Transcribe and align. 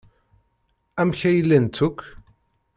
Amek 0.99 1.21
ay 1.29 1.39
llant 1.45 1.77
akk? 1.87 1.99